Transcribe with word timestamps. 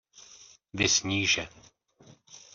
Viz 0.77 0.95
níže. 1.03 1.45